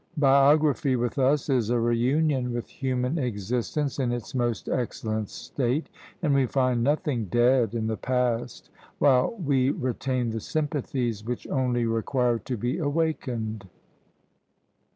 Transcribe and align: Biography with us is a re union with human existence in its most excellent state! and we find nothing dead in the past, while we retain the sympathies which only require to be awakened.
Biography 0.17 0.95
with 0.95 1.19
us 1.19 1.47
is 1.47 1.69
a 1.69 1.79
re 1.79 1.95
union 1.95 2.51
with 2.53 2.67
human 2.67 3.19
existence 3.19 3.99
in 3.99 4.11
its 4.11 4.33
most 4.33 4.67
excellent 4.67 5.29
state! 5.29 5.89
and 6.23 6.33
we 6.33 6.47
find 6.47 6.83
nothing 6.83 7.25
dead 7.25 7.75
in 7.75 7.85
the 7.85 7.97
past, 7.97 8.71
while 8.97 9.35
we 9.35 9.69
retain 9.69 10.31
the 10.31 10.39
sympathies 10.39 11.23
which 11.23 11.45
only 11.49 11.85
require 11.85 12.39
to 12.39 12.57
be 12.57 12.79
awakened. 12.79 13.67